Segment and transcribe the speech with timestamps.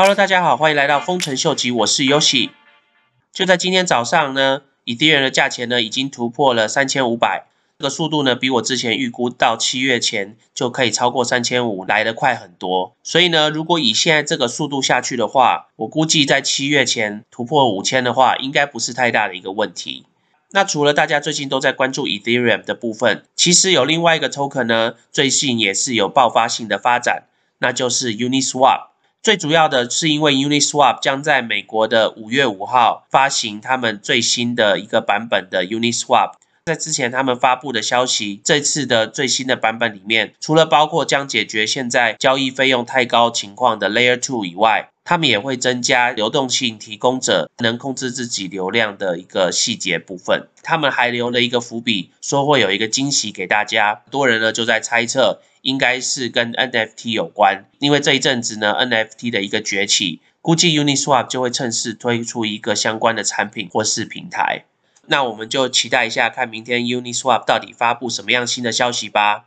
[0.00, 2.50] Hello，大家好，欢迎来到丰臣秀吉，我是 Yoshi。
[3.32, 7.46] 就在今天早上呢，以太坊的价钱呢已经突破了三千五百，
[7.80, 12.94] 这个速度呢比我之前预估到七月前就可以超过三千五来得快很多。
[13.02, 20.06] 所以呢，如果以现在这个速度下去的话，我估计在七月前突破五千的话，应该不是太大的一个问题。
[20.52, 27.24] 那除了大家最近都在关注 Ethereum 的部分，其实有另外一个 token 呢，最近也是有爆发性的发展，
[27.58, 28.90] 那就是 Uniswap。
[29.20, 36.34] 最主要的是因为 Uniswap 将在美国的五月五号发行他们最新的一个版本的 Uniswap。
[36.64, 50.48] 在之前他们发布的消息，这次的最新的版本里面，除了包括将解决现在交易费用太高情况的 Layer Two 以外，他们也会增加流动性提供者能控制自己流量的一个细节部分。
[50.62, 54.02] 他们还留了一个伏笔，说会有一个惊喜给大家。
[54.10, 55.40] 多人呢就在猜测。
[55.62, 64.64] 应该是跟 NFT 有关，因为这一阵子呢，NFT 的一个崛起，估计 Uniswap 就会趁势推出一个相关的产品或是平台。
[65.06, 69.46] 那我们就期待一下，看明天 Uniswap 到底发布什么样新的消息吧。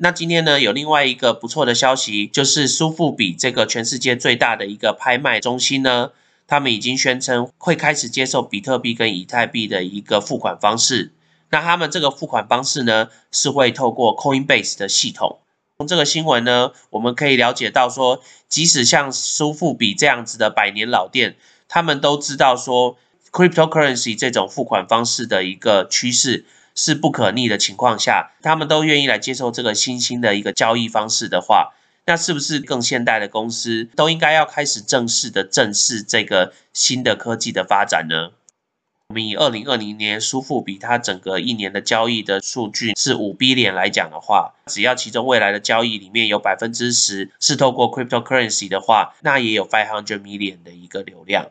[0.00, 6.12] 那今天呢，有另外一个不错的消息，就是苏富比这个全世界最大的一个拍卖中心呢，
[6.46, 11.10] 他们已经宣称会开始接受比特币跟以太币的一个付款方式。
[11.50, 15.40] 那他们这个付款方式呢，是会透过 Coinbase 的系统。
[15.78, 21.34] 从这个新闻呢，我们可以了解到说，即使像苏富比这样子的百年老店，
[21.66, 22.96] 他们都知道说
[23.32, 26.44] ，cryptocurrency 这种付款方式的一个趋势
[26.78, 31.74] 是不可逆的情况下，他们都愿意来接受这个新兴的一个交易方式的话，
[32.06, 38.30] 那是不是更现代的公司都应该要开始正式的正视这个新的科技的发展呢？
[39.08, 51.50] 我们以二零二零年苏富比它整个一年的交易的数据是五 B 点来讲的话，只要其中未来的交易里面有百分之十是透过 cryptocurrency 的话，那也有 five hundred million 的一个流量。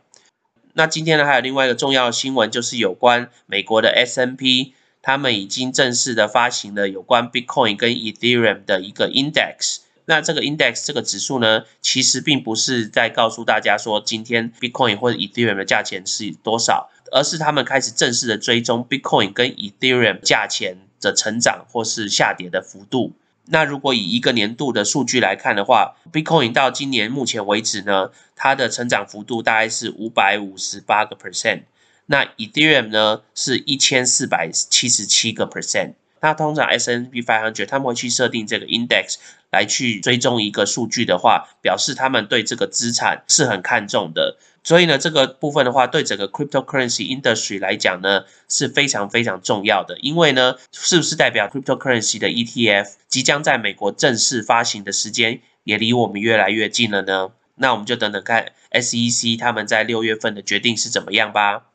[0.73, 4.75] 那今天呢还有另外一个重要的新闻，就是有关美国的 S N P，
[5.07, 9.78] 他们已经正式的发行了有关 Bitcoin 跟 Ethereum 的一个 index。
[10.03, 16.90] 那这个 index 这个指数呢，其实并不是在告诉大家说今天 Bitcoin 或者 Ethereum 的价钱是多少。
[17.09, 23.13] 而是他们开始正式的追踪 Bitcoin 跟 Ethereum 价钱的成长或是下跌的幅度。
[23.46, 31.62] 那如果以一个年度的数据来看的话，Bitcoin 到今年目前为止呢，它的成长幅度大概是五百五十八个 percent。
[32.07, 35.94] 那 Ethereum 呢是一千四百七十七个 percent。
[36.19, 39.18] 那通常 S N P 500他们会去设定这个 index
[39.51, 44.38] 来去追踪一个数据的话，表示他们对这个资产是很看重的。
[44.63, 50.00] 所以呢，这个部分的话，对整个 cryptocurrency industry 来讲呢，是非常非常重要的。
[50.00, 57.29] 因为呢，是不是代表 cryptocurrency 的 ETF 即将在美国正式发行的时间也离我们越来越近了呢？
[57.56, 61.67] 那我们就等等看 SEC 他们在六月份的决定是怎么样吧。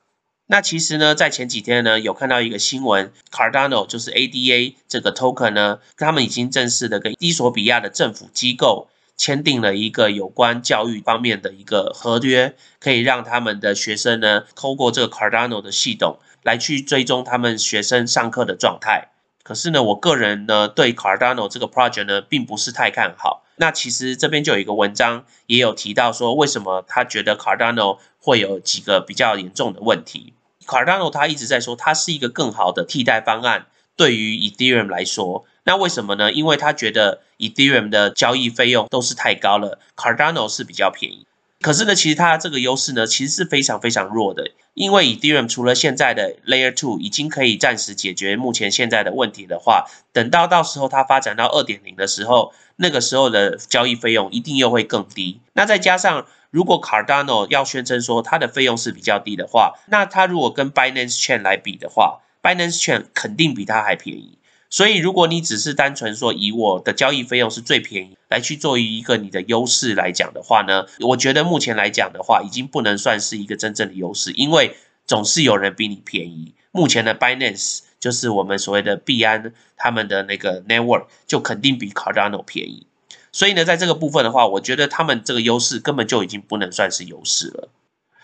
[0.47, 8.89] 那其实呢，在前几天呢，有看到一个新闻，Cardano 就是 ADA 这个 token 呢，他们已经正式的跟伊索比亚的政府机构。
[9.15, 19.11] 签订了一个有关教育方面的一个合约，可以让他们的学生呢，透过这个 Cardano 的系统来去追踪他们学生上课的状态。
[19.45, 23.45] 可是呢，我个人呢对 Cardano 这个 project 呢并不是太看好。
[23.63, 30.33] 那其实这边就有一个文章也有提到说，为什么他觉得 Cardano 会有几个比较严重的问题。
[30.67, 35.45] Cardano 他一直在说，它是一个更好的替代方案，对于 Ethereum 来说。
[35.63, 36.33] 那为什么呢？
[36.33, 41.29] 因为他觉得 Ethereum 的交易费用都是太高了，Cardano 是比较便宜。
[41.63, 44.51] 可是呢，其实它这个优势呢，其实是非常非常弱的。
[44.75, 55.41] 因为 Ethereum 除了现在的 Layer Two 已经可以暂时解决目前现在的问题的话，等到到时候它发展到二点零的时候，那个时候的交易费用一定又会更低。
[55.53, 64.39] 那再加上如果 Cardano 要宣称说它的费用是比较低的话，那它如果跟 Binance Chain 来比的话，Binance Chain 肯定比它还便宜。
[64.73, 74.75] 所以，如果你只是单纯说以我的交易费用是最便宜来去做一个你的优势来讲的话呢，我觉得目前来讲的话，已经不能算是一个真正的优势，因为
[75.07, 76.55] 总是有人比你便宜。
[76.71, 82.87] 目前的 Binance 就是我们所谓的币安，他们的那个 network 就肯定比 Cardano 便宜。
[83.31, 87.69] 所以呢，在这个部分的话，我觉得他们这个优势根本就已经不能算是优势了。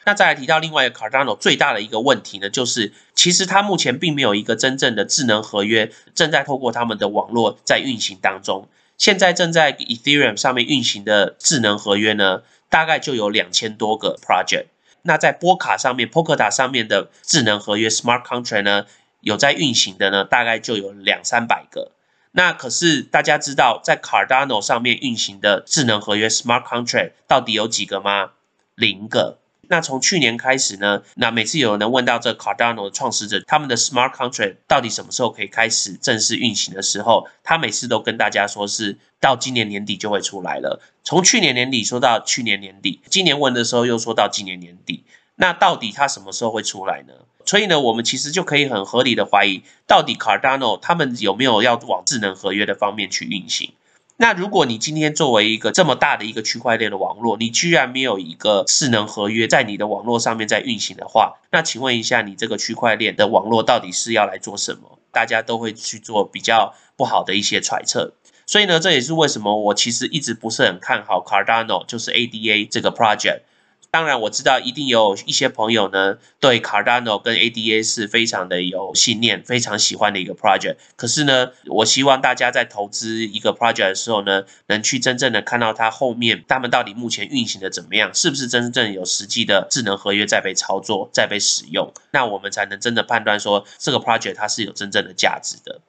[0.09, 8.71] 那再来提到另外一个 Cardano 最大的一个问题呢，就是其实它目前并没有一个真正的智能合约正在透过他们的网络在运行当中。
[8.97, 12.41] 现在正在 Ethereum 上面运行的智能合约呢，
[12.71, 14.69] 大概就有两千多个 project。
[15.03, 18.87] 那在波卡上面，Polkadot 上面的智能合约 Smart Contract 呢，
[19.21, 21.93] 有在运行的呢，大概就有两三百个。
[22.33, 28.31] 那可是大家知道，在 Cardano 上面运行的智能合约 Smart Contract 到底有几个吗？
[28.75, 29.37] 零个。
[29.69, 40.81] 那从去年开始呢，那每次有人问到这 Cardano 的创始者，他们的 Smart Contract 到底什么时候可以开始正式运行的时候，他每次都跟大家说是到今年年底就会出来了。
[41.05, 45.05] 从去年年底说到去年年底，今年问的时候又说到今年年底。
[45.37, 47.13] 那到底它什么时候会出来呢？
[47.45, 53.73] 所以呢，我们其实就可以很合理的怀疑，到底 Cardano 他们有没有要往智能合约的方面去运行？
[54.21, 64.99] 那如果你今天作为一个这么大的一个区块链的网络，你居然没有一个智能合约在你的网络上面在运行的话，那请问一下，你这个区块链的网络到底是要来做什么？
[65.13, 68.13] 大家都会去做比较不好的一些揣测。
[68.45, 73.43] 所以呢，这也是为什么我其实一直不是很看好 Cardano，就是 ADA 这个 project。
[73.91, 80.77] 当然，我知道一定有一些朋友呢，对 Cardano 跟 ADA 是非常的有信念，非常喜欢的一个 project。
[80.97, 95.81] 可是呢，我希望大家在投资一个 project 的时候呢，能去真正的看到它后面，他们到底目前运行的怎么样，是不是真正有实际的智能合约在被操作，在被使用，那我们才能真的判断说这个 project 它是有真正的价值的。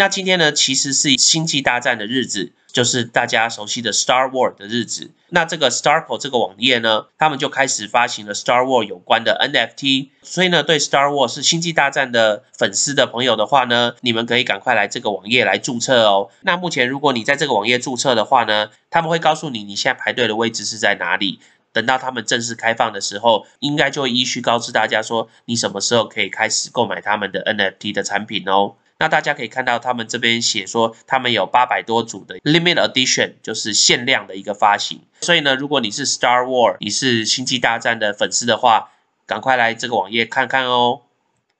[0.00, 5.10] 那今天呢，其实是星际大战的日子，就是大家熟悉的 Star War 的日子。
[5.28, 10.08] 那这个 Starco 这个网页呢，他们就开始发行了 Star War 有关的 NFT。
[10.22, 16.30] 所以呢，对 Star War 是星际大战的粉丝的朋友的话呢，你们可以赶快来这个网页来注册哦。
[16.40, 21.40] 那目前如果你在这个网页注册的话呢，他们会告诉你你现在排队的位置是在哪里。
[21.74, 28.76] 等到他们正式开放的时候，应该就会依序告知大家说，你什么时候可以开始购买他们的 NFT 的产品哦。
[29.00, 35.00] 那大家可以看到，他们这边写说，他们有八百多组的 limit edition，就是限量的一个发行。
[35.22, 38.90] 所以呢，如果你是 Star War，你是星际大战的粉丝的话，
[39.24, 41.00] 赶快来这个网页看看哦。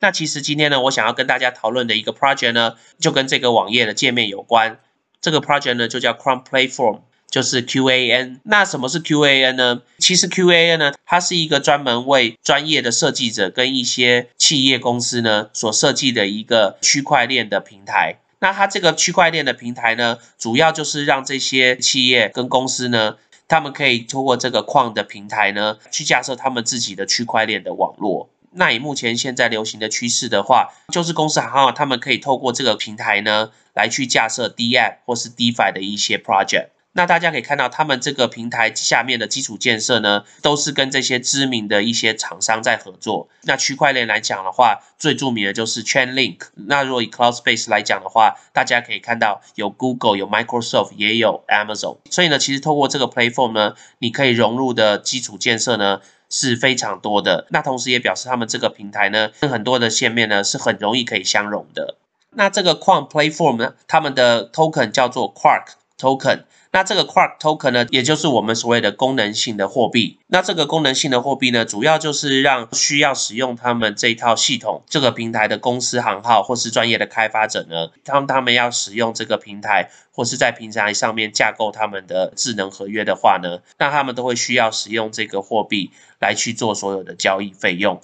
[0.01, 4.79] 那其实今天呢，我想要跟大家讨论的一个 project 呢，就跟这个网页的界面有关。
[5.23, 7.01] 这个 project 呢，就叫 Chrome Platform。
[7.31, 9.83] 就是 QAN，那什么是 QAN 呢？
[9.99, 18.17] 其实 QAN 呢，它是一个专门为专业的设计者跟一些企业公司呢所设计的一个区块链的平台。
[18.41, 23.17] 那它这个区块链的平台呢，主要就是让这些企业跟公司呢，
[23.47, 28.29] 他们可以通过这个矿的平台呢，去架设他们自己的区块链的网络。
[28.53, 36.71] 那以目前现在流行的趋势的话，就是公司行号他们可以透过这个平台呢，来去架设 DApp 或是 DeFi 的一些 project。
[36.93, 43.29] 那大家可以看到，他们这个平台下面的基础建设呢，都是跟这些知名的一些厂商在合作。
[43.43, 46.41] 那区块链来讲的话，最著名的就是 Chainlink。
[46.55, 51.99] 那如果以 Cloud Space 来讲的话，大家可以看到有 Google、有 Microsoft，也有 Amazon。
[52.11, 57.47] 所以呢，其实透过这个 Platform 呢，你可以融入的基础建设呢是非常多的。
[57.51, 61.97] 那同时也表示他们这个平台呢，跟很多的线面呢是很容易可以相融的。
[62.33, 66.45] 那这个矿 Platform 呢，他们的 Token 叫做 Quark Token。
[66.73, 70.19] 那这个 Quark Token 呢，也就是我们所谓的功能性的货币。
[70.29, 88.01] 那这个功能性的货币呢，主要就是让需要使用他们这一套系统、这个平台的公司行号或是专业的开发者呢，当他们要使用这个平台或是在平台上面架构他们的智能合约的话呢，那他们都会需要使用这个货币来去做所有的交易费用。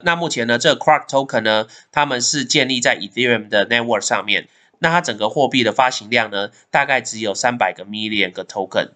[0.00, 4.48] 那目前呢，这个 Quark Token 呢，他们是建立在 Ethereum 的 Network 上面。
[4.80, 8.90] 那它整个货币的发行量呢，大概只有三百个 million 个 token。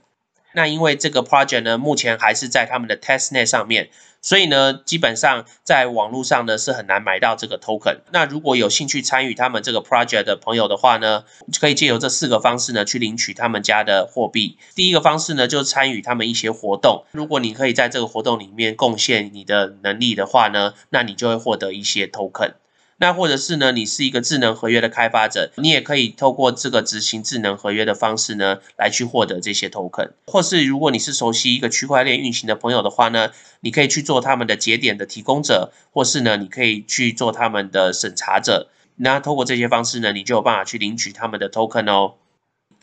[0.55, 3.91] 那因为这个 project 呢，目前还是在他们的 testnet 上面。
[4.25, 8.03] 所以呢，基本上在网络上呢是很难买到这个 token。
[8.13, 11.25] 那如果有兴趣参与他们这个 project 的朋友的话呢，
[11.61, 14.59] 可以借由这四个方式呢去领取他们家的货币。
[14.77, 17.05] 第一个方式呢就是参与他们一些活动。
[17.11, 22.53] 如果你可以在这个活动里面贡献你的能力的话呢，那你就会获得一些 token。
[22.99, 30.11] 那或者是呢，你是一个智能合约的开发者，你也可以透过这个执行智能合约的方式呢，来去获得这些 token。
[30.27, 33.31] 或是如果你是熟悉一个区块链运行的朋友的话呢，
[33.61, 38.69] 你可以去做他们的节点的提供者，或是呢，你可以去做他们的审查者。
[38.97, 42.15] 那透过这些方式呢，你就有办法去领取他们的 token 哦。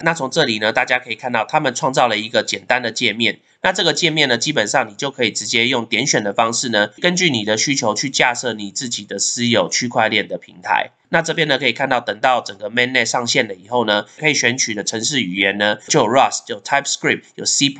[0.02, 3.40] 那从这里呢，大家可以看到，他们创造了一个简单的界面。
[3.62, 10.92] 那这个界面呢，基本上你就可以直接用点选的方式呢，根据你的需求去架设你自己的私有区块链的平台。
[11.10, 17.74] 那这边呢，可以看到，等到整个 mainnet 上线了以后呢，可以选取的程式语言呢，就有 Rust，有 TypeScript，有 C++，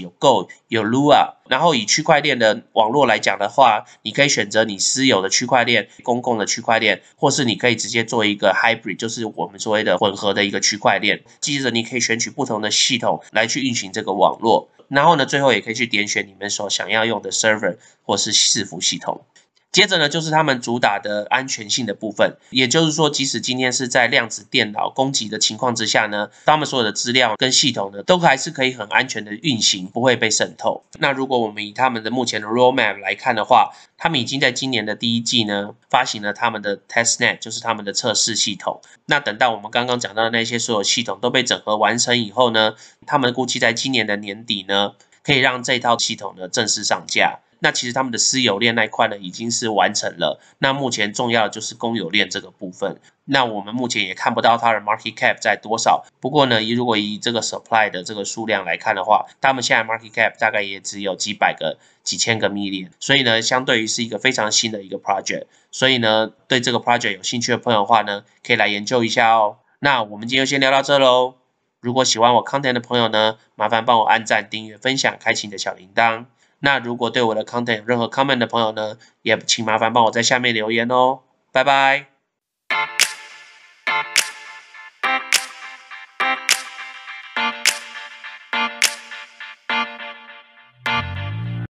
[0.00, 1.34] 有 Go，有 Lua。
[1.48, 11.22] 然后以区块链的网络来讲的话，你可以选择你私有的区块链、公共的区块链，或是你可以直接做一个 hybrid，就是我们所谓的混合的一个区块链。
[11.40, 14.68] 接着，你可以选取不同的系统来去运行这个网络。
[14.90, 19.24] 然后呢，最后也可以去点选你们所想要用的 server 或是伺服系统。
[19.72, 30.82] 接着呢，就是他们主打的安全性的部分，也就是说，即使今天是在量子电脑攻击的情况之下呢，他们所有的资料跟系统呢，都还是可以很安全的运行，不会被渗透。
[30.98, 38.80] 那如果我们以他们的目前的 roadmap 来看的话，他们已经在今年的第一季呢，发行了他们的 testnet，就是他们的测试系统。
[39.06, 42.74] 那等到我们刚刚讲到的那些所有系统都被整合完成以后呢，
[43.06, 47.38] 他们估计在今年的年底呢，可以让这套系统呢正式上架。
[47.60, 50.40] 那其实他们的私有链那一块呢，已经是完成了。
[50.58, 53.00] 那目前重要的就是公有链这个部分。
[53.26, 56.04] 那我们目前也看不到它的 market cap 在多少。
[56.20, 62.88] 不过呢，如果以这个 supply 的这个数量来看的话，他们现在 market cap 大概也只有几百个、几千个 million。
[62.98, 65.44] 所以呢，相对于是一个非常新的一个 project。
[65.70, 69.58] 所以呢，对这个 project 有兴趣的朋友的话呢，可以来研究一下哦。
[69.78, 71.34] 那我们今天就先聊到这喽。
[71.80, 76.24] 如果喜欢我 content 的朋友呢，麻烦帮我按赞、订阅、分享、开启你的小铃铛。
[76.60, 81.20] 那如果对我的 content 有任何 comment 的朋友呢，也请麻烦帮我在下面留言哦，
[81.52, 82.19] 拜拜。